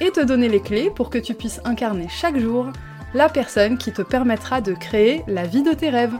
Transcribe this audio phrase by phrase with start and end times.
[0.00, 2.66] et te donner les clés pour que tu puisses incarner chaque jour
[3.12, 6.14] la personne qui te permettra de créer la vie de tes rêves.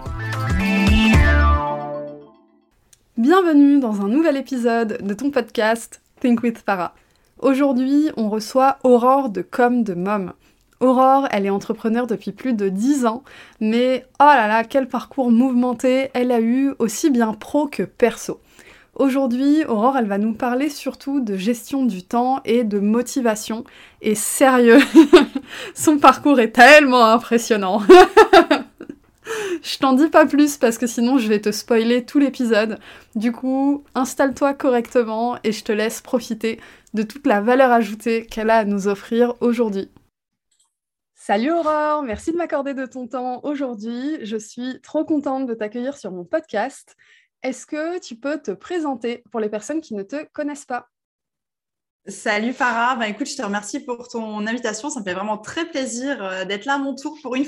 [3.16, 6.94] Bienvenue dans un nouvel épisode de ton podcast Think with Farah.
[7.38, 10.32] Aujourd'hui, on reçoit Aurore de Comme de Mom.
[10.80, 13.22] Aurore, elle est entrepreneur depuis plus de 10 ans,
[13.60, 18.40] mais oh là là, quel parcours mouvementé elle a eu, aussi bien pro que perso.
[18.94, 23.64] Aujourd'hui, Aurore, elle va nous parler surtout de gestion du temps et de motivation.
[24.02, 24.80] Et sérieux,
[25.74, 27.80] son parcours est tellement impressionnant.
[29.62, 32.78] je t'en dis pas plus parce que sinon je vais te spoiler tout l'épisode.
[33.14, 36.60] Du coup, installe-toi correctement et je te laisse profiter
[36.92, 39.88] de toute la valeur ajoutée qu'elle a à nous offrir aujourd'hui.
[41.14, 44.18] Salut Aurore, merci de m'accorder de ton temps aujourd'hui.
[44.22, 46.96] Je suis trop contente de t'accueillir sur mon podcast.
[47.42, 50.88] Est-ce que tu peux te présenter pour les personnes qui ne te connaissent pas?
[52.06, 54.90] Salut Farah, ben, écoute, je te remercie pour ton invitation.
[54.90, 57.46] Ça me fait vraiment très plaisir euh, d'être là à mon tour pour une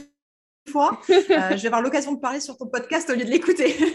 [0.71, 1.01] fois.
[1.11, 3.77] Euh, je vais avoir l'occasion de parler sur ton podcast au lieu de l'écouter.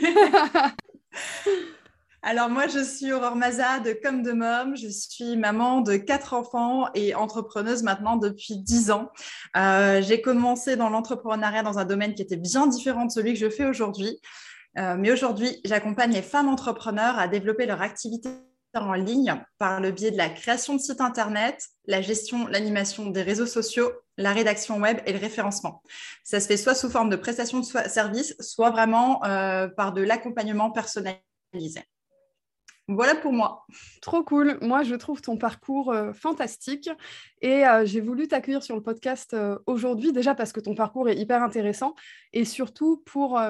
[2.21, 4.75] Alors moi, je suis Aurore Maza de Comme de Mom.
[4.75, 9.11] Je suis maman de quatre enfants et entrepreneuse maintenant depuis dix ans.
[9.55, 13.39] Euh, j'ai commencé dans l'entrepreneuriat dans un domaine qui était bien différent de celui que
[13.39, 14.19] je fais aujourd'hui.
[14.77, 18.29] Euh, mais aujourd'hui, j'accompagne les femmes entrepreneurs à développer leur activité
[18.75, 23.23] en ligne par le biais de la création de sites internet, la gestion, l'animation des
[23.23, 25.81] réseaux sociaux, la rédaction web et le référencement.
[26.23, 30.01] Ça se fait soit sous forme de prestation de services, soit vraiment euh, par de
[30.01, 31.83] l'accompagnement personnalisé.
[32.89, 33.65] Voilà pour moi.
[34.01, 34.57] Trop cool.
[34.61, 36.89] Moi, je trouve ton parcours euh, fantastique
[37.41, 41.09] et euh, j'ai voulu t'accueillir sur le podcast euh, aujourd'hui, déjà parce que ton parcours
[41.09, 41.95] est hyper intéressant
[42.31, 43.41] et surtout pour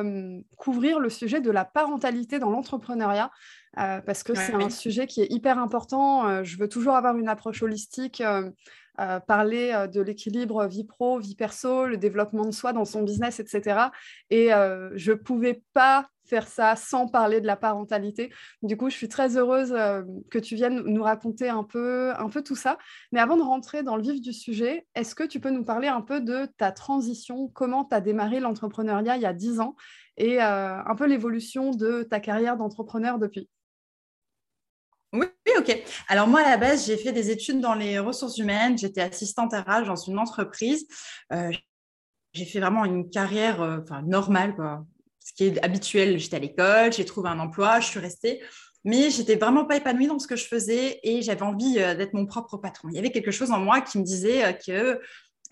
[0.57, 3.31] couvrir le sujet de la parentalité dans l'entrepreneuriat.
[3.75, 6.43] parce que c'est un sujet qui est hyper important.
[6.43, 8.23] je veux toujours avoir une approche holistique
[9.27, 13.89] parler de l'équilibre vie pro, vie perso, le développement de soi dans son business, etc.
[14.29, 18.33] Et je ne pouvais pas faire ça sans parler de la parentalité.
[18.61, 19.73] Du coup, je suis très heureuse
[20.29, 22.77] que tu viennes nous raconter un peu, un peu tout ça.
[23.13, 25.87] Mais avant de rentrer dans le vif du sujet, est-ce que tu peux nous parler
[25.87, 29.75] un peu de ta transition, comment tu as démarré l'entrepreneuriat il y a 10 ans?
[30.17, 33.49] Et un peu l'évolution de ta carrière d'entrepreneur depuis
[35.57, 35.83] ok.
[36.07, 38.77] Alors moi, à la base, j'ai fait des études dans les ressources humaines.
[38.77, 40.87] J'étais assistante RH dans une entreprise.
[41.33, 41.51] Euh,
[42.33, 44.85] j'ai fait vraiment une carrière euh, normale, quoi.
[45.19, 46.19] ce qui est habituel.
[46.19, 48.41] J'étais à l'école, j'ai trouvé un emploi, je suis restée.
[48.83, 52.13] Mais j'étais vraiment pas épanouie dans ce que je faisais et j'avais envie euh, d'être
[52.13, 52.89] mon propre patron.
[52.89, 55.01] Il y avait quelque chose en moi qui me disait que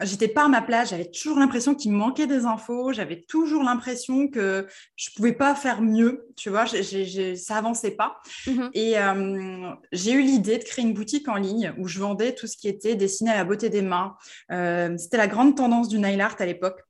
[0.02, 3.64] j'étais pas à ma place, j'avais toujours l'impression qu'il me manquait des infos, j'avais toujours
[3.64, 8.20] l'impression que je pouvais pas faire mieux, tu vois, ça avançait pas.
[8.48, 8.70] Mhm.
[8.74, 12.48] Et euh, j'ai eu l'idée de créer une boutique en ligne où je vendais tout
[12.48, 14.16] ce qui était dessiné à la beauté des mains.
[14.52, 16.85] Euh, c'était la grande tendance du nail art à l'époque.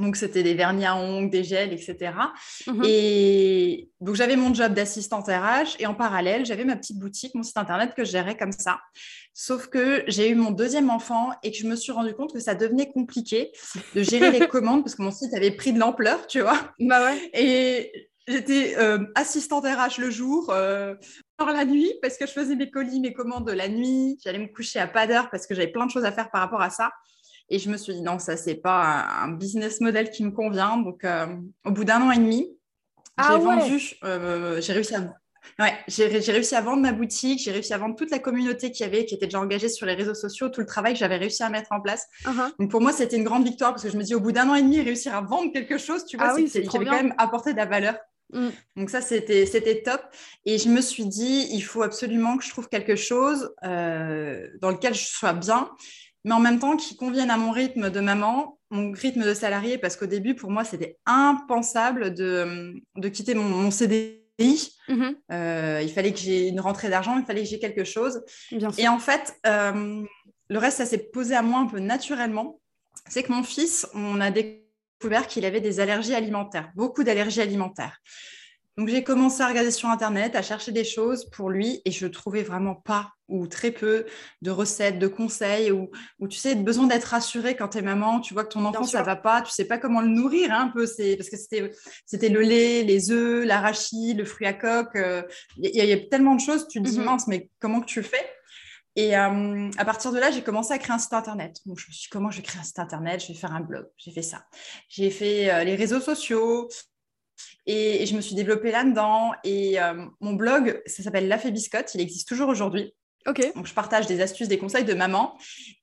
[0.00, 2.12] Donc, c'était des vernis à ongles, des gels, etc.
[2.66, 2.82] Mhm.
[2.84, 7.42] Et donc, j'avais mon job d'assistante RH et en parallèle, j'avais ma petite boutique, mon
[7.42, 8.80] site internet que je gérais comme ça.
[9.34, 12.40] Sauf que j'ai eu mon deuxième enfant et que je me suis rendu compte que
[12.40, 13.52] ça devenait compliqué
[13.94, 16.58] de gérer les commandes parce que mon site avait pris de l'ampleur, tu vois.
[16.78, 17.30] Bah ouais.
[17.34, 20.94] Et j'étais euh, assistante RH le jour, euh,
[21.38, 24.18] la nuit parce que je faisais mes colis, mes commandes la nuit.
[24.22, 26.40] J'allais me coucher à pas d'heure parce que j'avais plein de choses à faire par
[26.42, 26.90] rapport à ça.
[27.50, 30.76] Et je me suis dit, non, ça, c'est pas un business model qui me convient.
[30.76, 31.26] Donc, euh,
[31.64, 32.48] au bout d'un an et demi,
[33.16, 35.14] ah j'ai vendu, euh, j'ai réussi à.
[35.58, 38.84] Ouais, j'ai réussi à vendre ma boutique, j'ai réussi à vendre toute la communauté qui
[38.84, 41.42] avait, qui était déjà engagée sur les réseaux sociaux, tout le travail que j'avais réussi
[41.42, 42.06] à mettre en place.
[42.24, 42.52] Uh-huh.
[42.58, 44.48] Donc pour moi, c'était une grande victoire parce que je me dis au bout d'un
[44.48, 47.14] an et demi, réussir à vendre quelque chose, tu vois, ah oui, c'est quand même
[47.18, 47.96] apporté de la valeur.
[48.32, 48.48] Mm.
[48.76, 50.02] Donc ça, c'était top.
[50.44, 54.70] Et je me suis dit, il faut absolument que je trouve quelque chose euh, dans
[54.70, 55.70] lequel je sois bien
[56.24, 59.78] mais en même temps qui conviennent à mon rythme de maman, mon rythme de salarié,
[59.78, 64.20] parce qu'au début, pour moi, c'était impensable de, de, quitter mon, CDI.
[64.88, 65.16] Mm-hmm.
[65.32, 68.22] Euh, il fallait que j'ai une rentrée d'argent, il fallait que j'ai quelque chose.
[68.78, 70.02] Et en fait, euh,
[70.48, 72.60] le reste, ça s'est posé à moi un peu naturellement.
[73.08, 77.98] C'est que mon fils, on a découvert qu'il avait des allergies alimentaires, beaucoup d'allergies alimentaires.
[78.76, 82.06] Donc j'ai commencé à regarder sur Internet, à chercher des choses pour lui et je
[82.06, 84.06] trouvais vraiment pas ou très peu
[84.42, 85.88] de recettes, de conseils ou,
[86.28, 89.02] tu sais, besoin d'être rassurée quand tu es maman, tu vois que ton enfant ça
[89.02, 91.70] va pas, tu sais pas comment le nourrir hein, un peu, c'est parce que c'était
[92.06, 95.22] c'était le lait, les œufs, l'arachide, le fruit à coque, euh,
[95.56, 97.04] il y, a tellement de choses, tu te dis mhm.
[97.04, 98.26] mince mais comment que tu fais?
[98.96, 101.60] Et euh, à partir de là, j'ai commencé à créer un site internet.
[101.64, 103.22] Donc, je me suis dit, comment je vais créer un site internet?
[103.22, 103.86] Je vais faire un blog.
[103.96, 104.44] J'ai fait ça.
[104.88, 106.68] J'ai fait euh, les réseaux sociaux,
[107.66, 109.32] et, je me suis développée là-dedans.
[109.44, 111.94] Et euh, mon blog, ça s'appelle La Fée Biscotte.
[111.94, 112.94] Il existe toujours aujourd'hui.
[113.26, 113.54] Ok.
[113.54, 115.36] Donc, je partage des astuces, des conseils de maman.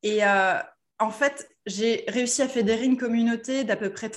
[0.03, 0.59] Et euh,
[0.99, 4.11] en fait, j'ai réussi à fédérer une communauté d'à peu près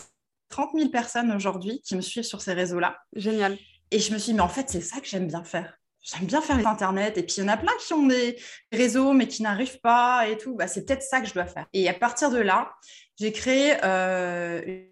[0.49, 2.97] 30 000 personnes aujourd'hui qui me suivent sur ces réseaux-là.
[3.15, 3.59] Génial.
[3.91, 5.77] Et je me suis dit, mais en fait, c'est ça que j'aime bien faire.
[6.03, 7.19] J'aime bien faire les Internet.
[7.19, 8.39] Et puis, il y en a plein qui ont des
[8.73, 10.55] réseaux, mais qui n'arrivent pas et tout.
[10.55, 11.67] Bah, c'est peut-être ça que je dois faire.
[11.73, 12.73] Et à partir de là,
[13.19, 14.83] j'ai créé euh,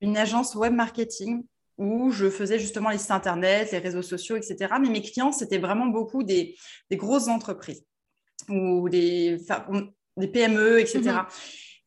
[0.00, 1.44] une agence web marketing
[1.82, 4.74] où je faisais justement les sites internet, les réseaux sociaux, etc.
[4.80, 6.56] Mais mes clients, c'était vraiment beaucoup des,
[6.92, 7.84] grosses entreprises
[8.48, 9.38] ou des,
[10.16, 11.00] des PME, etc.
[11.00, 11.24] Mhm.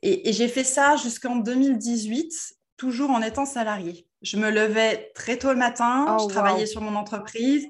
[0.02, 2.34] Et, j'ai fait ça jusqu'en 2018,
[2.76, 4.06] toujours en étant salarié.
[4.22, 7.66] Je me levais très tôt le matin, oh, je travaillais sur mon entreprise,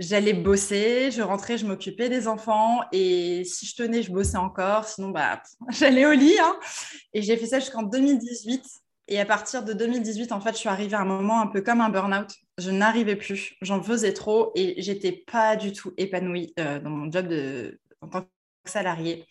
[0.00, 4.88] j'allais bosser, je rentrais, je m'occupais des enfants et si je tenais, je bossais encore.
[4.88, 6.36] Sinon, bah, j'allais au lit.
[6.40, 6.56] Hein.
[7.12, 8.64] Et j'ai fait ça jusqu'en 2018
[9.06, 11.60] et à partir de 2018, en fait, je suis arrivée à un moment un peu
[11.60, 12.32] comme un burn-out.
[12.56, 17.10] Je n'arrivais plus, j'en faisais trop et j'étais pas du tout épanouie euh, dans mon
[17.10, 18.28] job de, en tant que
[18.64, 19.26] salariée.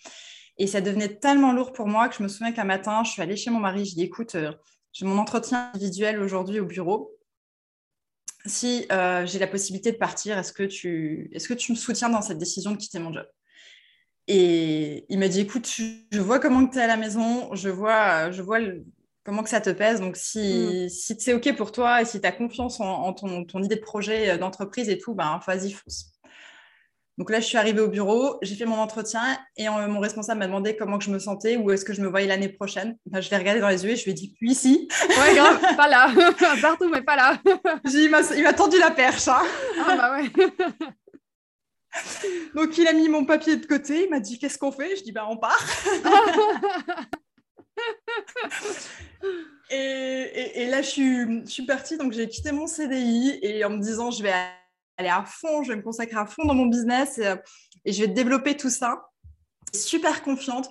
[0.59, 3.21] Et ça devenait tellement lourd pour moi que je me souviens qu'un matin, je suis
[3.23, 4.51] allée chez mon mari, je dis écoute, euh,
[4.91, 7.17] j'ai mon entretien individuel aujourd'hui au bureau.
[8.45, 12.09] Si euh, j'ai la possibilité de partir, est-ce que, tu, est-ce que tu me soutiens
[12.09, 13.25] dans cette décision de quitter mon job?
[14.27, 18.29] Et il m'a dit écoute, je vois comment tu es à la maison, je vois,
[18.29, 18.85] je vois le,
[19.23, 19.99] comment que ça te pèse?
[19.99, 20.89] Donc, si, mm.
[20.89, 24.31] si c'est OK pour toi et si tu as confiance en, ton, idée de projet
[24.31, 26.09] euh, d'entreprise et tout, ben, vas-y, fonce.
[27.19, 30.47] Donc là, je suis arrivée au bureau, j'ai fait mon entretien et mon responsable m'a
[30.47, 32.97] demandé comment que je me sentais, ou est-ce que je me voyais l'année prochaine.
[33.05, 34.87] Ben, je l'ai regardé dans les yeux et je lui ai dit, puis ici.
[35.09, 36.11] Ouais, grave, pas là.
[36.61, 37.39] Partout, mais pas là.
[37.85, 39.27] il m'a tendu la perche.
[39.27, 39.43] Hein.
[39.85, 40.31] Ah bah ouais.
[42.55, 44.95] Donc il a mis mon papier de côté, il m'a dit, qu'est-ce qu'on fait?
[44.95, 45.63] Je dis, ben on part.
[49.69, 54.11] Et, là, je suis, je partie, donc j'ai quitté mon CDI et en me disant,
[54.11, 54.33] je vais
[54.97, 57.33] aller à fond, je vais me consacrer à fond dans mon business et,
[57.91, 59.05] je vais développer tout ça.
[59.73, 60.69] Super confiante.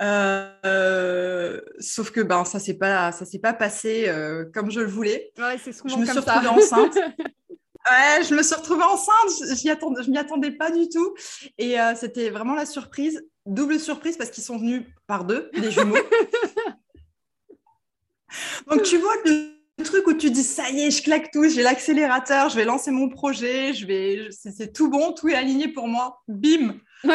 [0.00, 4.86] Euh, sauf que ben ça s'est pas ça s'est pas passé euh, comme je le
[4.86, 5.30] voulais.
[5.36, 6.98] je me suis retrouvée enceinte.
[7.90, 11.14] Ouais, je me suis retrouvée enceinte, je ne m'y attendais pas du tout.
[11.58, 15.70] Et euh, c'était vraiment la surprise, double surprise parce qu'ils sont venus par deux, des
[15.70, 15.96] jumeaux.
[18.70, 19.52] Donc tu vois le
[19.84, 22.92] truc où tu dis ça y est, je claque tout, j'ai l'accélérateur, je vais lancer
[22.92, 26.22] mon projet, je vais, c'est tout bon, tout est aligné pour moi.
[26.28, 26.76] Bim.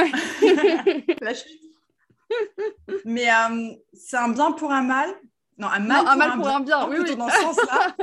[3.05, 5.09] Mais euh, c'est un bien pour un mal.
[5.57, 6.89] Non, un mal, pour, un, mal un pour un bien.
[6.89, 7.15] Oui, oui.
[7.15, 7.95] dans ce sens-là.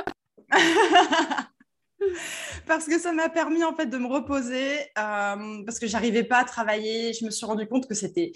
[2.66, 6.38] parce que ça m'a permis en fait de me reposer euh, parce que j'arrivais pas
[6.38, 7.12] à travailler.
[7.12, 8.32] Je me suis rendu compte que c'était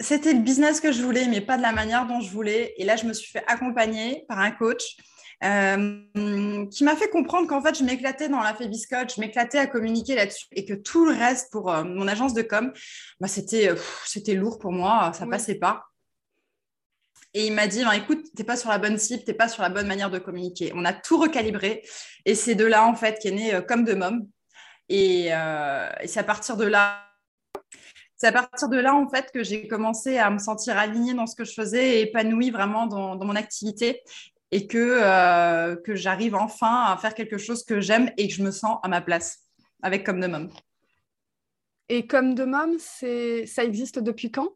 [0.00, 2.74] c'était le business que je voulais, mais pas de la manière dont je voulais.
[2.76, 4.96] Et là, je me suis fait accompagner par un coach
[5.44, 10.14] euh, qui m'a fait comprendre qu'en fait, je m'éclatais dans la je m'éclatais à communiquer
[10.14, 12.72] là-dessus et que tout le reste pour euh, mon agence de com,
[13.20, 13.70] bah, c'était,
[14.04, 15.84] c'était lourd pour moi, ça passait pas.
[17.38, 19.36] Et il m'a dit, ben, écoute, tu n'es pas sur la bonne cible, tu n'es
[19.36, 20.72] pas sur la bonne manière de communiquer.
[20.74, 21.82] On a tout recalibré.
[22.24, 24.26] Et c'est de là, en fait, qu'est né euh, Comme de Mom.
[24.88, 27.04] Et, euh, c'est à partir de là,
[28.24, 32.50] en fait, que j'ai commencé à me sentir alignée dans ce que je faisais épanouie
[32.50, 34.00] vraiment dans, mon activité
[34.50, 38.42] et que, euh, que j'arrive enfin à faire quelque chose que j'aime et que je
[38.42, 39.40] me sens à ma place
[39.82, 40.48] avec Comme de Mom.
[41.90, 44.48] Et Comme de Mom, ça existe depuis quand?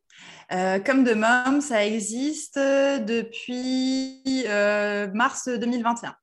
[0.53, 6.17] Euh, Comme de Mom, ça existe depuis euh, mars 2021.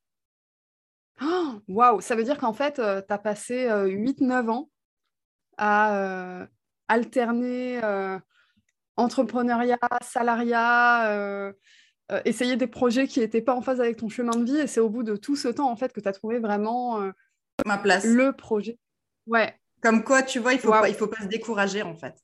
[1.68, 4.70] Waouh, ça veut dire qu'en fait, euh, tu as passé 8-9 ans
[5.58, 6.48] à
[6.88, 7.82] alterner
[8.96, 11.54] entrepreneuriat, salariat,
[12.26, 14.58] essayer des projets qui n'étaient pas en phase avec ton chemin de vie.
[14.58, 17.02] Et c'est au bout de tout ce temps, en fait, que tu as trouvé vraiment
[17.66, 18.06] ma place.
[18.06, 18.78] Le projet.
[19.26, 22.16] Ouais, comme quoi, tu vois, il ne faut, pas, faut pas se décourager en fait.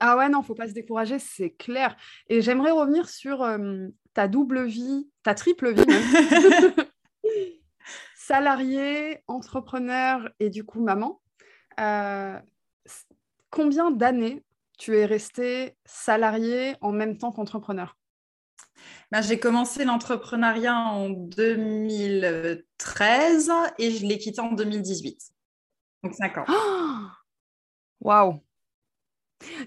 [0.00, 1.96] Ah ouais, non, il ne faut pas se décourager, c'est clair.
[2.28, 5.86] Et j'aimerais revenir sur euh, ta double vie, ta triple vie.
[8.16, 11.20] Salarié, entrepreneur et du coup maman.
[11.80, 12.38] Euh,
[13.50, 14.44] combien d'années
[14.78, 17.96] tu es resté salarié en même temps qu'entrepreneur?
[19.10, 25.18] Ben, J'ai commencé l'entrepreneuriat en 2013 et je l'ai quitté en 2018.
[26.02, 26.44] Donc 5 ans.
[28.00, 28.45] Waouh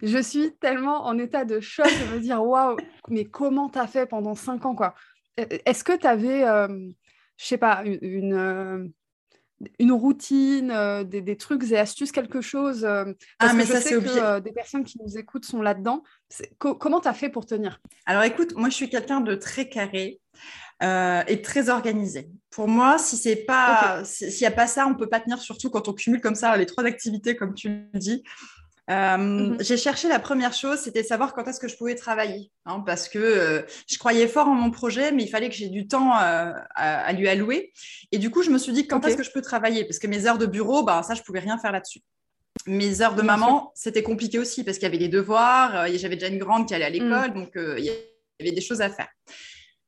[0.01, 2.77] Je suis tellement en état de choc de me dire waouh,
[3.09, 4.95] mais comment tu as fait pendant 5 ans quoi?
[5.37, 6.67] Est-ce que tu avais, euh,
[7.37, 8.91] je sais pas, une,
[9.77, 13.05] une routine, euh, des, trucs et astuces, quelque chose euh,
[13.37, 16.03] parce ah, mais que je sais que des personnes qui nous écoutent sont là-dedans.
[16.57, 17.79] comment tu as fait pour tenir?
[18.05, 20.19] Alors écoute, moi je suis quelqu'un de très carré
[20.81, 22.29] et très organisé.
[22.51, 25.69] Pour moi, si c'est pas, s'il n'y a pas ça, on peut pas tenir, surtout
[25.69, 28.23] quand on cumule comme ça les trois activités, comme tu le dis.
[28.89, 29.57] Euh, mhm.
[29.59, 33.07] J'ai cherché la première chose, c'était savoir quand est-ce que je pouvais travailler, hein, parce
[33.07, 36.17] que euh, je croyais fort en mon projet, mais il fallait que j'ai du temps
[36.17, 37.71] euh, à, lui allouer.
[38.11, 40.07] Et du coup, je me suis dit quand est-ce que je peux travailler, parce que
[40.07, 41.99] mes heures de bureau, bah, ça, je pouvais rien faire là-dessus.
[42.65, 46.27] Mes heures de maman, c'était compliqué aussi, parce qu'il y avait des devoirs, j'avais déjà
[46.27, 47.33] une grande qui allait à l'école, mm.
[47.33, 47.91] donc il y
[48.39, 49.09] avait des choses à faire.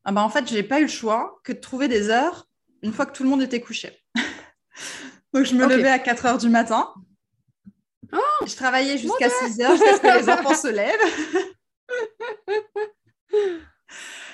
[0.06, 2.48] Ah bah, en fait, je n'ai pas eu le choix que de trouver des heures
[2.84, 3.92] une fois que tout le monde était couché.
[5.34, 6.92] donc, je me levais à 4 heures du matin.
[8.14, 11.00] Oh, je travaillais jusqu'à 6 heures, jusqu'à ce que les enfants se lèvent.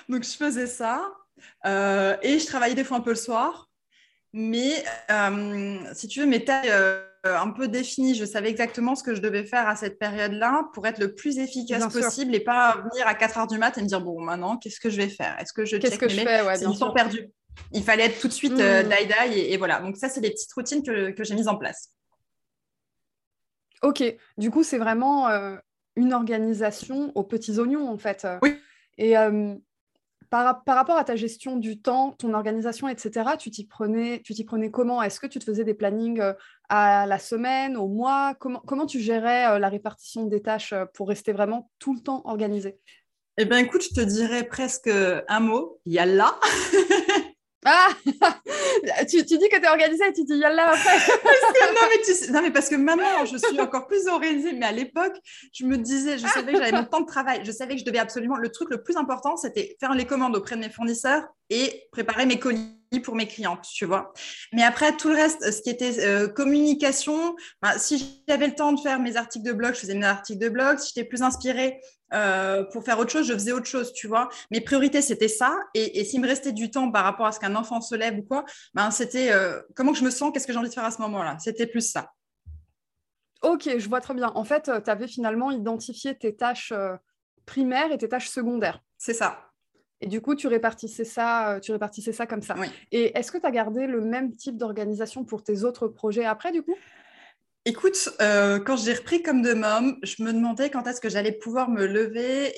[0.10, 1.12] Donc, je faisais ça.
[1.66, 3.70] Euh, et je travaillais des fois un peu le soir.
[4.34, 9.04] Mais euh, si tu veux, mes tailles euh, un peu définies, je savais exactement ce
[9.04, 12.78] que je devais faire à cette période-là pour être le plus efficace possible et pas
[12.92, 15.10] venir à 4 heures du mat et me dire bon, maintenant, qu'est-ce que je vais
[15.10, 15.36] faire?
[15.40, 16.42] Est-ce que je Qu'est-ce que je fais?
[16.42, 16.94] Ouais, bien sûr.
[16.94, 17.30] perdu.
[17.72, 18.84] Il fallait être tout de suite mmh.
[18.84, 19.80] die, die et, voilà.
[19.80, 21.92] Donc, ça, c'est les petites routines que, que j'ai mises en place.
[23.84, 24.04] Ok,
[24.38, 25.56] du coup, c'est vraiment euh,
[25.96, 28.28] une organisation aux petits oignons, en fait.
[28.42, 28.58] Oui.
[28.98, 29.56] Et euh,
[30.30, 34.44] par, rapport à ta gestion du temps, ton organisation, etc., tu t'y prenais, tu t'y
[34.44, 35.02] prenais comment?
[35.02, 36.34] Est-ce que tu te faisais des plannings euh,
[36.70, 38.36] à la semaine, au mois?
[38.40, 42.80] Comment, comment tu gérais la répartition des tâches pour rester vraiment tout le temps organisé?
[43.38, 46.40] Eh bien, écoute, je te dirais presque un mot, il y a là.
[47.70, 47.90] Ah
[49.10, 50.98] tu, dis que tu es organisée tu dis yalla après.
[52.32, 54.54] non, mais parce que maintenant, je suis encore plus organisée.
[54.54, 55.16] Mais à l'époque,
[55.52, 57.42] je me disais, je savais que j'avais mon temps de travail.
[57.44, 58.38] Je savais que je devais absolument.
[58.38, 62.25] Le truc le plus important, c'était faire les commandes auprès de mes fournisseurs et préparer
[62.25, 64.13] mes colis pour mes clientes, tu vois.
[64.54, 68.72] Mais après, tout le reste, ce qui était euh, communication, ben, si j'avais le temps
[68.72, 70.80] de faire mes articles de blog, je faisais mes articles de blog.
[70.80, 71.82] Si j'étais plus inspirée
[72.13, 74.30] euh, pour faire autre chose, je faisais autre chose, tu vois.
[74.51, 75.58] Mes priorités, c'était ça.
[75.74, 78.24] Et, s'il me restait du temps par rapport à ce qu'un enfant se lève ou
[78.24, 80.92] quoi, ben, c'était euh, comment je me sens, qu'est-ce que j'ai envie de faire à
[80.92, 81.38] ce moment-là?
[81.39, 82.12] C'était plus ça.
[83.44, 84.32] Ok, je vois très bien.
[84.34, 86.74] En fait, tu avais finalement identifié tes tâches
[87.46, 88.82] primaires et tes tâches secondaires.
[88.98, 89.47] C'est ça.
[90.01, 92.56] Et du coup, tu répartissais ça, euh, tu répartissais ça comme ça.
[92.92, 96.51] Et est-ce que tu as gardé le même type d'organisation pour tes autres projets après,
[96.51, 96.75] du coup?
[97.66, 101.34] Écoute, euh, quand j'ai repris comme de môme, je me demandais quand est-ce que j'allais
[101.34, 102.54] pouvoir me lever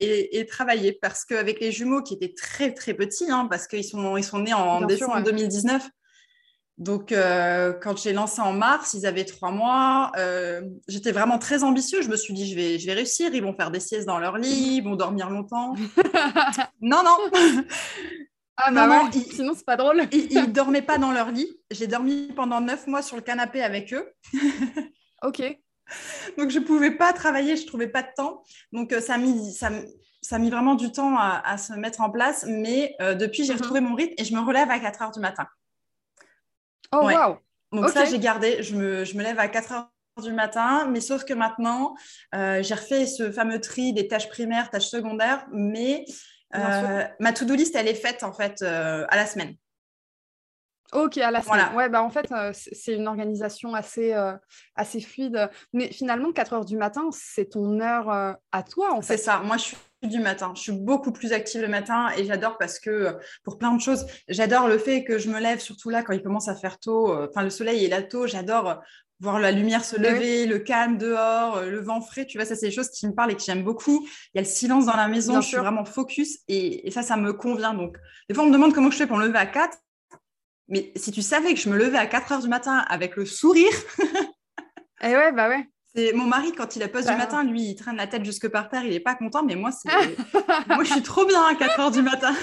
[0.00, 0.92] et, travailler.
[0.92, 4.38] Parce qu'avec les jumeaux qui étaient très très petits, hein, parce qu'ils sont, ils sont
[4.38, 5.86] nés en décembre 2019,
[6.76, 10.10] donc, euh, quand j'ai lancé en mars, ils avaient trois mois.
[10.16, 12.02] Euh, j'étais vraiment très ambitieux.
[12.02, 13.32] Je me suis dit, je vais, je vais réussir.
[13.32, 15.74] Ils vont faire des siestes dans leur lit, ils vont dormir longtemps.
[16.80, 17.16] non, non.
[18.56, 20.02] Ah, bah non, sinon, c'est pas drôle.
[20.10, 21.48] ils, ne dormaient pas dans leur lit.
[21.70, 24.12] J'ai dormi pendant neuf mois sur le canapé avec eux.
[25.22, 25.42] ok.
[26.38, 28.42] Donc, je pouvais pas travailler, je trouvais pas de temps.
[28.72, 29.70] Donc, euh, ça a mis, ça,
[30.22, 32.44] ça a mis vraiment du temps à, se mettre en place.
[32.48, 33.60] Mais depuis, j'ai mhm.
[33.60, 35.46] retrouvé mon rythme et je me relève à 4 heures du matin.
[36.94, 37.38] Oh, wow.
[37.72, 38.62] Donc ça, j'ai gardé.
[38.62, 39.90] Je me, je me, lève à 4 heures
[40.22, 41.96] du matin, mais sauf que maintenant,
[42.34, 46.04] euh, j'ai refait ce fameux tri des tâches primaires, tâches secondaires, mais
[46.54, 49.54] euh, ma to-do list, elle est faite en fait euh, à la semaine.
[50.94, 51.74] Ok, à la semaine.
[51.74, 54.14] Ouais, bah en fait, c'est une organisation assez,
[54.76, 55.50] assez fluide.
[55.72, 59.16] Mais finalement, 4 heures du matin, c'est ton heure à toi, en fait.
[59.16, 59.40] C'est ça.
[59.40, 60.52] Moi, je suis du matin.
[60.54, 63.80] Je suis beaucoup plus active le matin et j'adore parce que euh, pour plein de
[63.80, 66.78] choses, j'adore le fait que je me lève, surtout là quand il commence à faire
[66.78, 67.12] tôt.
[67.12, 68.26] Euh, enfin, le soleil est là tôt.
[68.26, 68.74] J'adore euh,
[69.20, 72.26] voir la lumière se lever, le calme dehors, le vent frais.
[72.26, 74.06] Tu vois, ça, c'est des choses qui me parlent et que j'aime beaucoup.
[74.34, 75.40] Il y a le silence dans la maison.
[75.40, 77.74] je suis vraiment focus et, ça, ça me convient.
[77.74, 77.96] Donc,
[78.28, 79.78] des fois, on me demande comment je fais pour me lever à 4.
[80.68, 83.26] Mais si tu savais que je me levais à 4 heures du matin avec le
[83.26, 83.72] sourire.
[85.02, 85.68] eh ouais, bah ouais.
[85.94, 87.16] C'est mon mari, quand il a pause du bah.
[87.16, 89.70] matin, lui, il traîne la tête jusque par terre, il n'est pas content, mais moi,
[89.70, 89.88] c'est...
[90.68, 92.34] moi, je suis trop bien à 4 heures du matin.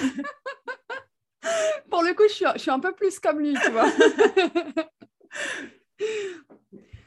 [1.90, 3.90] Pour le coup, je suis, je suis un peu plus comme lui, tu vois.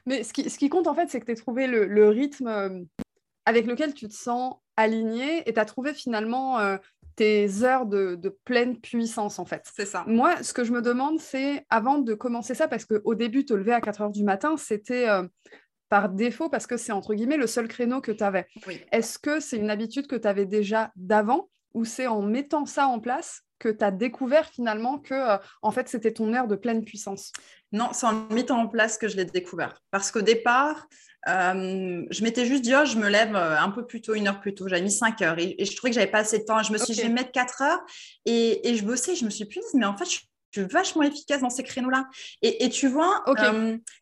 [0.05, 2.10] mais ce qui, ce qui, compte, en fait, c'est que tu as trouvé le, le,
[2.10, 2.81] rythme euh,
[3.45, 6.77] avec lequel tu te sens aligné et tu as trouvé finalement euh,
[7.15, 9.69] tes heures de, de, pleine puissance, en fait.
[9.75, 10.03] C'est ça.
[10.07, 13.53] Moi, ce que je me demande, c'est, avant de commencer ça, parce qu'au début, te
[13.53, 15.10] lever à 4 heures du matin, c'était...
[15.10, 15.24] Euh,
[15.88, 18.48] par défaut parce que c'est entre guillemets le seul créneau que tu avais.
[18.91, 22.88] Est-ce que c'est une habitude que tu avais déjà d'avant ou c'est en mettant ça
[22.88, 26.55] en place que tu as découvert finalement que euh, en fait c'était ton heure de
[26.55, 27.31] pleine puissance
[27.72, 29.81] Non, c'est en mettant en place que je l'ai découvert.
[29.89, 30.88] Parce qu'au départ,
[31.27, 34.27] euh, je m'étais juste dit, oh, je me lève euh, un peu plus tôt, une
[34.27, 34.67] heure plus tôt.
[34.67, 36.62] J'avais mis 5 heures et, je trouvais que j'avais pas assez de temps.
[36.62, 37.84] Je me suis dit, je vais mettre 4 heures
[38.25, 39.15] et, et, je bossais.
[39.15, 40.19] Je me suis dit, mais en fait, je
[40.51, 42.07] suis vachement efficace dans ces créneaux-là.
[42.43, 43.25] Et, tu vois,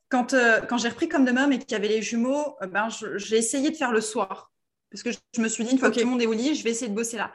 [0.09, 0.35] quand,
[0.67, 3.71] quand j'ai repris comme de même et qu'il y avait les jumeaux, ben, j'ai essayé
[3.71, 4.51] de faire le soir.
[4.91, 6.53] Parce que je, me suis dit, une fois que tout le monde est au lit,
[6.53, 7.31] je vais essayer de bosser là.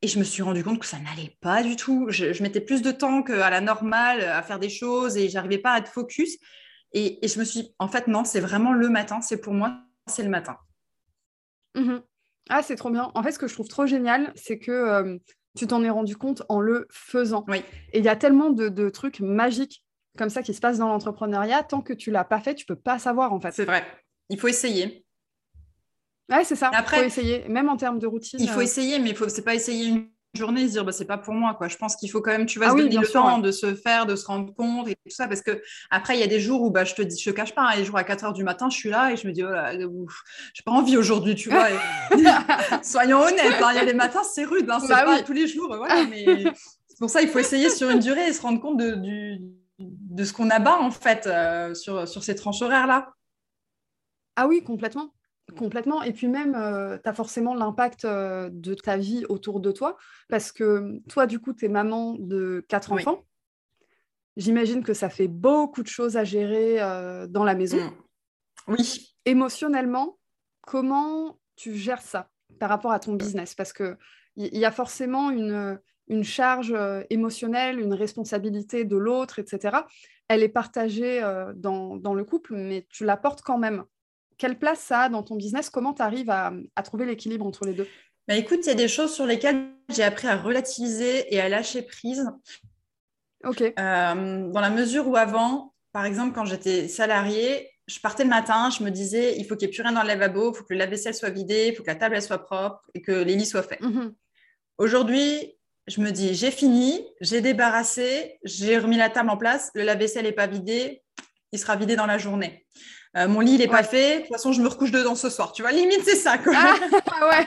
[0.00, 2.06] Et je me suis rendu compte que ça n'allait pas du tout.
[2.08, 5.72] Je, mettais plus de temps qu'à la normale à faire des choses et j'arrivais pas
[5.72, 6.36] à être focus.
[6.92, 9.20] Et, je me suis dit, en fait, non, c'est vraiment le matin.
[9.20, 10.56] C'est pour moi, c'est le matin.
[11.74, 12.02] Mhm.
[12.48, 13.10] Ah, c'est trop bien.
[13.14, 15.18] En fait, ce que je trouve trop génial, c'est que euh,
[15.56, 17.44] tu t'en es rendu compte en le faisant.
[17.48, 17.62] Oui.
[17.92, 19.84] Et il y a tellement de, trucs magiques
[20.16, 21.64] comme ça qui se passent dans l'entrepreneuriat.
[21.64, 23.52] Tant que tu l'as pas fait, tu peux pas savoir, en fait.
[23.52, 23.84] C'est vrai.
[24.30, 25.04] Il faut essayer.
[26.30, 26.70] Ouais, c'est ça.
[26.74, 28.38] Après, il faut essayer, même en termes de routine.
[28.40, 28.64] Il faut euh.
[28.64, 31.34] essayer, mais faut, c'est pas essayer une journée et se dire bah, c'est pas pour
[31.34, 33.38] moi quoi je pense qu'il faut quand même tu vas ah se donner le temps
[33.38, 36.22] de se faire de se rendre compte et tout ça parce que après il y
[36.22, 37.96] a des jours où bah je te dis je te cache pas hein, les jours
[37.96, 40.62] à 4 heures du matin je suis là et je me dis oh là j'ai
[40.64, 41.68] pas envie aujourd'hui tu vois
[42.82, 45.32] soyons honnêtes hein, il y a les matins c'est rude hein, c'est bah pas tous
[45.32, 46.26] les jours voilà mais
[46.88, 49.38] c'est pour ça il faut essayer sur une durée et se rendre compte de, du,
[49.78, 53.12] de ce qu'on abat en fait euh, sur, sur ces tranches horaires là
[54.36, 55.10] ah oui complètement
[55.56, 56.02] Complètement.
[56.02, 59.96] Et puis même, euh, tu as forcément l'impact euh, de ta vie autour de toi,
[60.28, 63.24] parce que toi, du coup, tu es maman de quatre enfants.
[64.36, 67.78] J'imagine que ça fait beaucoup de choses à gérer euh, dans la maison.
[67.78, 67.92] Mm.
[68.68, 69.16] Oui.
[69.24, 70.18] Émotionnellement,
[70.60, 72.28] comment tu gères ça
[72.60, 73.54] par rapport à ton business?
[73.54, 73.96] Parce qu'il
[74.36, 76.74] y, y a forcément une, une charge
[77.08, 79.78] émotionnelle, une responsabilité de l'autre, etc.
[80.28, 81.20] Elle est partagée
[81.56, 83.84] dans, dans le couple, mais tu la portes quand même
[84.38, 85.68] quelle place ça a dans ton business?
[85.68, 86.52] Comment tu arrives à,
[86.84, 87.88] trouver l'équilibre entre les deux?
[88.26, 91.48] Bah, Écoute, il y a des choses sur lesquelles j'ai appris à relativiser et à
[91.48, 92.30] lâcher prise.
[93.44, 93.62] Ok.
[93.62, 98.70] Euh, dans la mesure où avant, par exemple, quand j'étais salariée, je partais le matin,
[98.70, 100.64] je me disais, il faut qu'il n'y ait plus rien dans le lavabo, il faut
[100.64, 103.12] que le lave-vaisselle soit vidé, il faut que la table elle soit propre et que
[103.12, 103.80] les lits soient faits.
[103.80, 104.14] Mhm.
[104.76, 109.84] Aujourd'hui, je me dis, j'ai fini, j'ai débarrassé, j'ai remis la table en place, le
[109.84, 111.02] lave-vaisselle n'est pas vidé,
[111.50, 112.66] il sera vidé dans la journée.
[113.16, 114.16] Euh, mon lit, il n'est pas fait.
[114.16, 115.52] De toute façon, je me recouche dedans ce soir.
[115.52, 116.38] Tu vois, limite, c'est ça.
[116.38, 116.54] Quoi.
[116.56, 116.74] Ah,
[117.30, 117.46] ouais.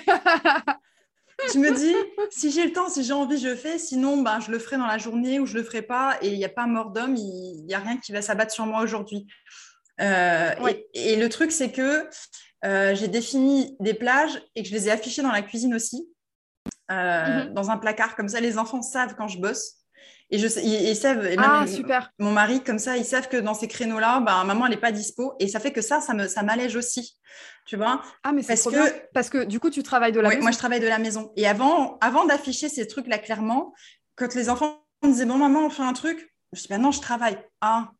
[1.54, 1.96] je me dis,
[2.32, 3.78] si j'ai le temps, si j'ai envie, je fais.
[3.78, 6.18] Sinon, ben, je le ferai dans la journée ou je le ferai pas.
[6.22, 7.16] Et il n'y a pas mort d'homme.
[7.16, 9.28] Il n'y a rien qui va s'abattre sur moi aujourd'hui.
[10.00, 10.54] Euh,
[10.94, 12.08] et, le truc, c'est que
[12.66, 16.08] euh, j'ai défini des plages et que je les ai affichées dans la cuisine aussi,
[16.90, 17.54] mhm.
[17.54, 18.16] dans un placard.
[18.16, 19.81] Comme ça, les enfants savent quand je bosse.
[20.32, 22.12] Et je, ils, savent, ah, super.
[22.18, 24.94] mon mari, comme ça, ils savent que dans ces créneaux-là, bah, maman, elle n'est pas
[24.94, 25.34] dispo.
[25.40, 27.18] Et ça fait que ça, ça, me, ça m'allège aussi.
[27.66, 28.02] Tu vois?
[28.24, 30.42] Ah, mais c'est parce que, Parce que du coup, tu travailles de la maison?
[30.42, 31.34] Moi, je travaille de la maison.
[31.36, 33.74] Et avant, avant d'afficher ces trucs-là clairement,
[34.16, 36.92] quand les enfants me disaient, bon, maman, on fait un truc, je dis, bah, non,
[36.92, 37.38] je travaille.
[37.60, 37.92] Ah.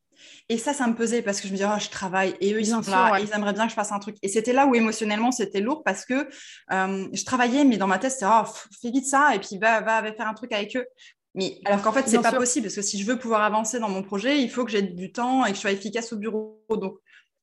[0.50, 2.36] Et ça, ça me pesait parce que je me disais, oh, je travaille.
[2.40, 4.16] Et eux, ils sont là, ils aimeraient bien que je fasse un truc.
[4.22, 6.30] Et c'était là où émotionnellement, c'était lourd parce que
[6.72, 8.46] euh, je travaillais, mais dans ma tête, c'était, oh,
[8.82, 10.86] fais vite ça, et puis va, va, va faire un truc avec eux.
[11.34, 13.90] Mais alors qu'en fait, c'est pas possible parce que si je veux pouvoir avancer dans
[13.90, 16.62] mon projet, il faut que j'ai du temps et que je sois efficace au bureau.
[16.70, 16.98] Donc,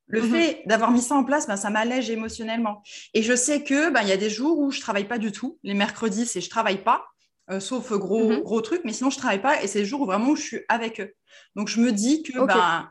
[0.07, 0.31] le mhm.
[0.31, 2.83] fait d'avoir mis ça en place, ben, ça m'allège émotionnellement.
[3.15, 5.33] Et je sais que ben, il y a des jours où je travaille pas du
[5.33, 5.59] tout.
[5.63, 7.07] Les mercredis, c'est je travaille pas,
[7.51, 8.41] euh, sauf gros mhm.
[8.41, 9.63] gros trucs, mais sinon je travaille pas.
[9.63, 11.15] Et c'est les jours où vraiment je suis avec eux.
[11.57, 12.55] Donc je me dis que okay.
[12.55, 12.91] ben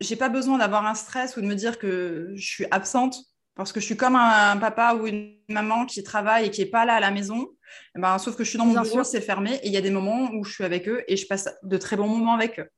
[0.00, 3.16] j'ai pas besoin d'avoir un stress ou de me dire que je suis absente
[3.54, 6.70] parce que je suis comme un, papa ou une maman qui travaille et qui est
[6.70, 7.48] pas là à la maison.
[7.96, 9.80] Eh ben, sauf que je suis dans mon bureau, c'est fermé, et il y a
[9.80, 12.58] des moments où je suis avec eux et je passe de très bons moments avec
[12.58, 12.68] eux.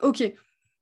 [0.00, 0.22] Ok,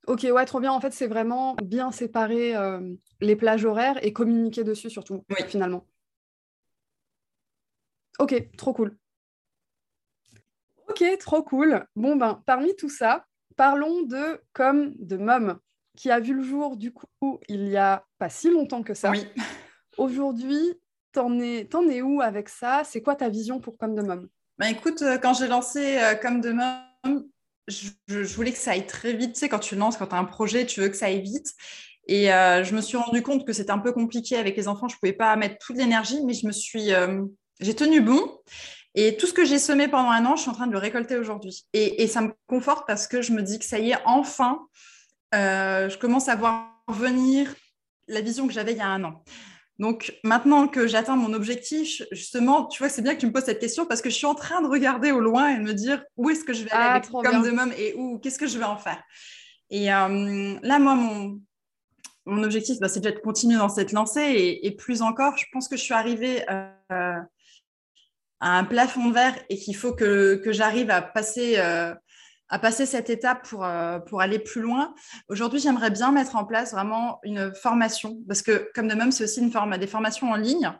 [0.07, 0.71] ok, ouais, trop bien.
[0.71, 2.81] En fait, c'est vraiment bien séparer euh,
[3.21, 5.85] les plages horaires et communiquer dessus surtout, finalement.
[8.19, 8.97] Ok, trop cool.
[10.89, 11.85] Ok, trop cool.
[11.95, 15.59] Bon, ben, parmi tout ça, parlons de Comme de Mom,
[15.95, 17.07] qui a vu le jour, du coup,
[17.47, 19.11] il y a pas si longtemps que ça.
[19.11, 19.25] Oui.
[19.97, 20.79] Aujourd'hui,
[21.13, 22.81] T'en es, es où avec ça?
[22.83, 24.27] C'est quoi ta vision pour Comme de Mom?
[24.57, 27.23] Bah, Écoute, euh, quand j'ai lancé euh, Comme de Mom,
[27.67, 29.33] je, voulais que ça aille très vite.
[29.33, 31.21] Tu sais, quand tu lances, quand tu as un projet, tu veux que ça aille
[31.21, 31.53] vite.
[32.07, 34.87] Et euh, je me suis rendu compte que c'était un peu compliqué avec les enfants.
[34.87, 36.89] Je ne pouvais pas mettre toute l'énergie, mais je me suis,
[37.61, 38.29] j'ai tenu bon.
[38.95, 40.79] Et tout ce que j'ai semé pendant un an, je suis en train de le
[40.79, 41.65] récolter aujourd'hui.
[41.73, 44.67] Et, ça me conforte parce que je me dis que ça y est, enfin,
[45.31, 47.55] je commence à voir venir
[48.09, 49.23] la vision que j'avais il y a un an.
[49.83, 53.43] Donc maintenant que j'atteins mon objectif, justement, tu vois, c'est bien que tu me poses
[53.43, 55.73] cette question parce que je suis en train de regarder au loin et de me
[55.73, 58.39] dire où est-ce que je vais aller ah, avec comme de mom et où, qu'est-ce
[58.39, 59.03] que je vais en faire?
[59.69, 61.37] Et euh, là, moi, mon,
[62.25, 65.67] mon objectif, bah, c'est déjà de continuer dans cette lancée et, plus encore, je pense
[65.67, 67.19] que je suis arrivée euh,
[68.39, 71.93] un plafond de verre et qu'il faut que, j'arrive à passer, euh,
[72.49, 74.93] à passer cette étape pour, euh, pour aller plus loin.
[75.27, 79.23] Aujourd'hui, j'aimerais bien mettre en place vraiment une formation parce que, comme de même, c'est
[79.23, 80.71] aussi une forme, des formations en ligne.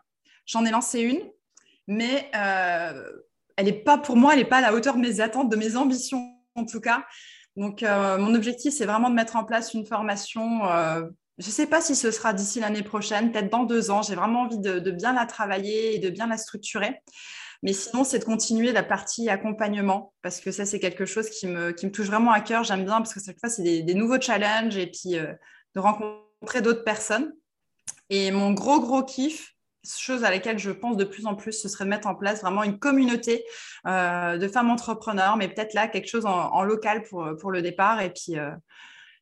[0.46, 1.22] J'en ai lancé une,
[1.88, 3.10] mais euh,
[3.56, 5.56] elle n'est pas, pour moi, elle n'est pas à la hauteur de mes attentes, de
[5.56, 7.06] mes ambitions en tout cas.
[7.56, 10.64] Donc, mon objectif, c'est vraiment de mettre en place une formation
[11.40, 14.02] je ne sais pas si ce sera d'ici l'année prochaine, peut-être dans deux ans.
[14.02, 17.02] J'ai vraiment envie de, bien la travailler et de bien la structurer.
[17.64, 21.48] Mais sinon, c'est de continuer la partie accompagnement, parce que ça, c'est quelque chose qui
[21.48, 22.64] me, qui me touche vraiment à cœur.
[22.64, 25.34] J'aime bien, parce que chaque fois, c'est des, nouveaux challenges et puis euh,
[25.74, 27.34] de rencontrer d'autres personnes.
[28.10, 31.70] Et mon gros, gros kiff, chose à laquelle je pense de plus en plus, ce
[31.70, 33.44] serait de mettre en place vraiment une communauté
[33.88, 38.02] euh, de femmes entrepreneurs, mais peut-être là, quelque chose en, local pour, pour le départ.
[38.02, 38.38] Et puis...
[38.38, 38.52] Euh,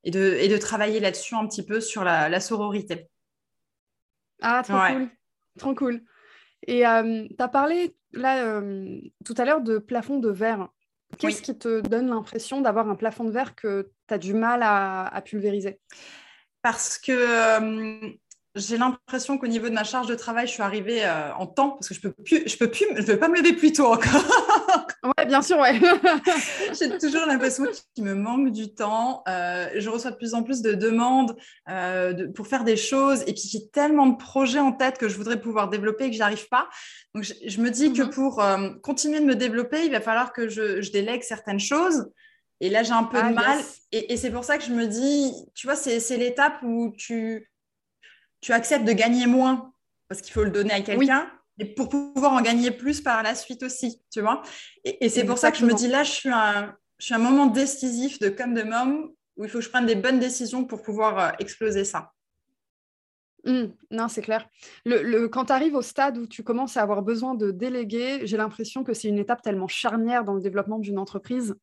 [0.04, 3.08] et de, et de travailler là-dessus un petit peu sur la, la sororité.
[4.42, 5.10] Ah, trop cool.
[5.60, 6.02] Trop cool.
[6.68, 10.70] Et euh, tu as parlé là euh, tout à l'heure de plafond de verre.
[11.18, 14.62] Qu'est-ce qui te donne l'impression d'avoir un plafond de verre que tu as du mal
[14.64, 15.80] à, pulvériser?
[16.62, 18.10] Parce que euh,
[18.56, 21.88] j'ai l'impression qu'au niveau de ma charge de travail, je suis arrivée en temps parce
[21.88, 24.26] que je peux plus, je peux plus, je peux pas me lever plus tôt encore.
[25.18, 25.80] ouais, bien sûr, ouais.
[26.80, 27.64] j'ai toujours l'impression
[27.96, 29.24] qu'il me manque du temps.
[29.28, 31.36] je reçois de plus en plus de demandes
[32.36, 35.40] pour faire des choses et puis j'ai tellement de projets en tête que je voudrais
[35.40, 36.68] pouvoir développer et que j'arrive pas.
[37.16, 38.10] Donc je, me dis que mhm.
[38.10, 38.44] pour
[38.84, 42.12] continuer de me développer, il va falloir que je, délègue certaines choses.
[42.60, 43.60] Et là, j'ai un peu de ah, mal.
[43.92, 47.51] Et, et c'est pour ça que je me dis, tu vois, c'est l'étape où tu
[48.42, 49.74] tu acceptes de gagner moins
[50.08, 51.32] parce qu'il faut le donner à quelqu'un.
[51.60, 54.42] Et pour pouvoir en gagner plus par la suite aussi, tu vois.
[54.84, 57.20] Et, c'est pour ça que je me dis là, je suis un, je suis un
[57.20, 60.66] moment décisif de comme de mom où il faut que je prenne des bonnes décisions
[60.66, 62.14] pour pouvoir euh, exploser ça.
[63.46, 64.48] Mmh, non, c'est clair.
[64.86, 68.38] Le, quand tu arrives au stade où tu commences à avoir besoin de déléguer, j'ai
[68.38, 71.56] l'impression que c'est une étape tellement charnière dans le développement d'une entreprise.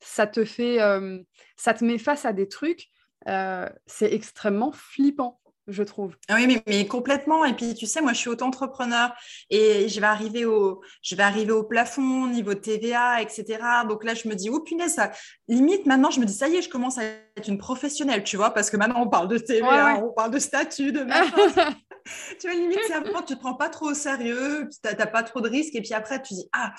[0.00, 1.18] Ça te fait, euh,
[1.56, 2.88] ça te met face à des trucs.
[3.28, 6.16] Euh, c'est extrêmement flippant je trouve.
[6.28, 7.44] Ah oui, mais, complètement.
[7.44, 9.12] Et puis, tu sais, moi, je suis auto-entrepreneur
[9.50, 13.58] et je vais arriver au, je vais arriver au plafond, niveau TVA, etc.
[13.88, 15.10] Donc là, je me dis, oh punaise, ça,
[15.48, 18.36] limite, maintenant, je me dis, ça y est, je commence à être une professionnelle, tu
[18.36, 21.00] vois, parce que maintenant, on parle de TVA, on parle de statut, de
[22.40, 25.22] tu vois, limite, c'est avant, tu te prends pas trop au sérieux, tu n'as pas
[25.22, 25.74] trop de risques.
[25.74, 26.72] Et puis après, tu dis, ah,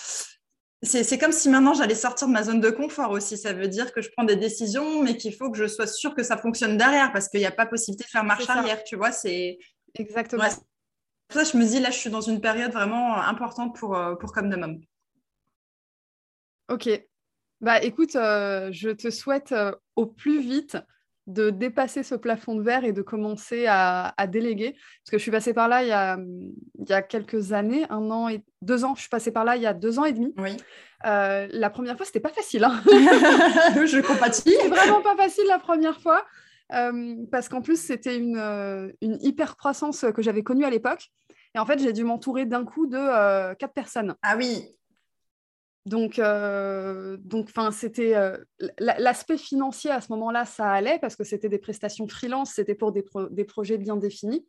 [0.83, 3.37] c'est comme si maintenant j'allais sortir de ma zone de confort aussi.
[3.37, 6.13] Ça veut dire que je prends des décisions, mais qu'il faut que je sois sûre
[6.13, 8.83] que ça fonctionne derrière parce qu'il n'y a pas possibilité de faire marche arrière.
[8.83, 9.57] Tu vois, c'est.
[9.95, 10.43] Exactement.
[11.27, 14.15] Pour ça, je me dis, là, je suis dans une période vraiment importante pour, euh,
[14.15, 14.79] pour Comme de Mom.
[16.69, 16.89] Ok.
[17.59, 20.77] Bah écoute, euh, je te souhaite euh, au plus vite
[21.27, 24.71] de dépasser ce plafond de verre et de commencer à, déléguer.
[24.71, 27.85] Parce que je suis passée par là il y a, il y a quelques années,
[27.89, 28.95] un an et deux ans.
[28.95, 30.33] Je suis passée par là il y a deux ans et demi.
[30.37, 30.57] Oui.
[31.05, 32.63] Euh, la première fois, c'était pas facile.
[32.63, 32.81] Hein.
[32.85, 34.41] je compatis.
[34.49, 36.25] C'était vraiment pas facile la première fois.
[36.73, 41.11] Euh, parce qu'en plus, c'était une, euh, une hyper croissance que j'avais connue à l'époque.
[41.55, 44.15] Et en fait, j'ai dû m'entourer d'un coup de quatre personnes.
[44.21, 44.63] Ah oui,
[45.87, 48.37] donc, euh, donc, c'était euh,
[48.77, 52.91] l'aspect financier à ce moment-là, ça allait parce que c'était des prestations freelance, c'était pour
[52.91, 53.05] des,
[53.45, 54.45] projets bien définis.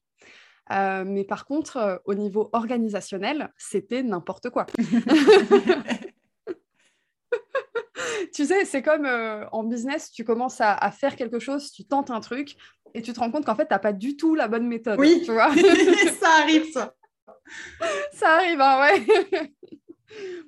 [0.73, 4.67] Euh, mais par contre, au niveau organisationnel, c'était n'importe quoi.
[8.35, 12.11] tu sais, c'est comme en business, tu commences à, à, faire quelque chose, tu tentes
[12.11, 12.57] un truc
[12.95, 14.99] et tu te rends compte qu'en fait, tu n'as pas du tout la bonne méthode.
[14.99, 15.55] Oui, tu vois
[16.21, 16.97] ça arrive, ça.
[18.13, 19.07] ça arrive, hein, ouais.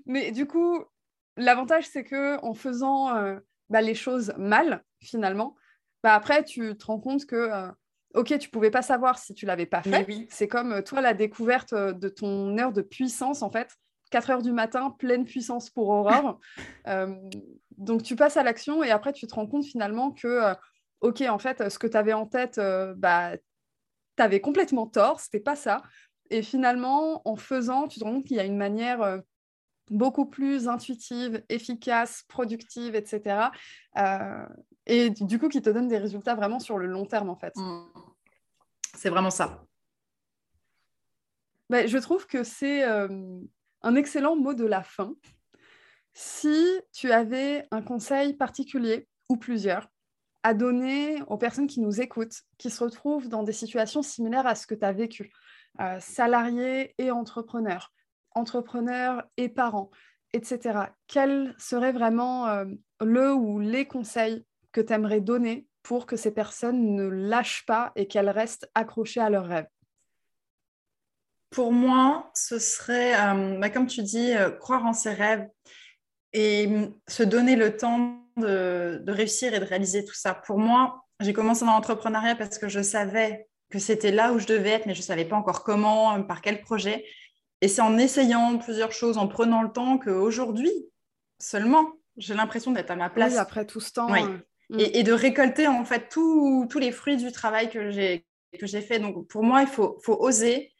[0.07, 0.85] Mais du coup,
[1.37, 5.57] l'avantage, c'est que en faisant euh, bah, les choses mal, finalement,
[6.03, 7.70] bah, après, tu te rends compte que, euh,
[8.14, 10.07] ok, tu pouvais pas savoir si tu l'avais pas fait.
[10.31, 13.75] C'est comme euh, toi, la découverte de ton heure de puissance, en fait.
[14.11, 16.40] 4 heures du matin, pleine puissance pour Aurore.
[17.79, 20.53] donc, tu passes à l'action et après, tu te rends compte finalement que,
[21.01, 22.61] ok, en fait, ce que tu avais en tête,
[22.96, 23.37] bah,
[24.16, 25.83] tu avais complètement tort, c'était pas ça.
[26.31, 29.23] Et finalement, en faisant, tu te rends compte qu'il y a une manière
[29.90, 33.50] beaucoup plus intuitive, efficace, productive, etc.
[33.98, 34.46] Euh,
[34.87, 37.55] et du coup, qui te donne des résultats vraiment sur le long terme, en fait.
[37.57, 37.83] Mmh.
[38.96, 39.64] C'est vraiment ça.
[41.68, 43.40] Bah, je trouve que c'est euh,
[43.83, 45.14] un excellent mot de la fin.
[46.12, 49.88] Si tu avais un conseil particulier ou plusieurs
[50.42, 54.55] à donner aux personnes qui nous écoutent, qui se retrouvent dans des situations similaires à
[54.55, 55.33] ce que tu as vécu,
[55.81, 57.92] euh, salariés et entrepreneurs,
[58.34, 59.90] entrepreneurs et parents,
[60.32, 60.78] etc.
[61.06, 62.64] Quels seraient vraiment euh,
[63.00, 67.92] le ou les conseils que tu aimerais donner pour que ces personnes ne lâchent pas
[67.96, 69.68] et qu'elles restent accrochées à leurs rêves?
[71.50, 73.12] Pour moi, ce serait,
[73.58, 75.48] bah, comme tu dis, croire en ses rêves
[76.32, 80.34] et mm, se donner le temps de, réussir et de réaliser tout ça.
[80.34, 84.46] Pour moi, j'ai commencé dans l'entrepreneuriat parce que je savais que c'était là où je
[84.46, 87.04] devais être, mais je ne savais pas encore comment, par quel projet.
[87.61, 90.73] Et c'est en essayant plusieurs choses, en prenant le temps qu'aujourd'hui,
[91.38, 93.37] seulement, j'ai l'impression d'être à ma place.
[93.37, 94.12] après tout ce temps.
[94.14, 94.38] Euh,
[94.70, 94.79] mm.
[94.79, 98.25] Et, de récolter en fait tous les fruits du travail que j'ai
[98.81, 98.99] fait.
[98.99, 100.73] Donc pour moi, il faut, faut oser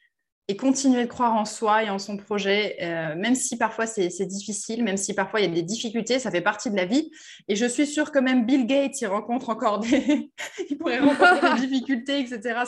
[0.51, 4.27] et continuer de croire en soi et en son projet, euh, même si parfois c'est
[4.27, 7.13] difficile, même si parfois il y a des difficultés, ça fait partie de la vie.
[7.47, 10.33] Et je suis sûre que même Bill Gates, il rencontre encore des,
[10.69, 12.65] il pourrait rencontrer des difficultés, etc.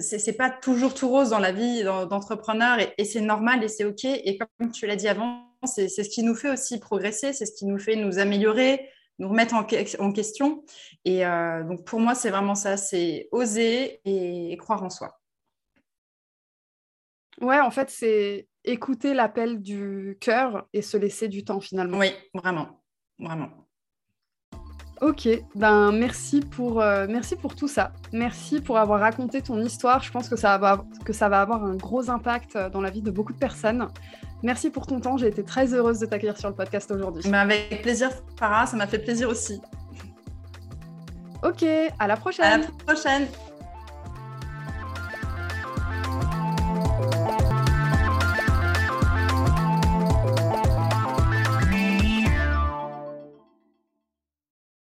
[0.00, 4.04] C'est pas toujours tout rose dans la vie d'entrepreneur et, c'est normal et c'est ok.
[4.04, 7.52] Et comme tu l'as dit avant, c'est ce qui nous fait aussi progresser, c'est ce
[7.52, 8.88] qui nous fait nous améliorer,
[9.20, 9.64] nous remettre en,
[10.00, 10.64] en question.
[11.04, 15.21] Et euh, donc pour moi, c'est vraiment ça, c'est oser et croire en soi.
[17.40, 21.98] Ouais, en fait, c'est écouter l'appel du cœur et se laisser du temps finalement.
[21.98, 22.80] Oui, vraiment,
[23.18, 23.48] vraiment.
[25.00, 27.92] Ok, ben merci pour, euh, merci pour tout ça.
[28.12, 30.00] Merci pour avoir raconté ton histoire.
[30.00, 33.02] Je pense que ça, va, que ça va avoir un gros impact dans la vie
[33.02, 33.88] de beaucoup de personnes.
[34.44, 35.16] Merci pour ton temps.
[35.16, 37.28] J'ai été très heureuse de t'accueillir sur le podcast aujourd'hui.
[37.28, 38.66] Ben avec plaisir, Farah.
[38.66, 39.60] Ça m'a fait plaisir aussi.
[41.42, 41.64] Ok,
[41.98, 42.44] à la prochaine.
[42.44, 43.26] À la prochaine.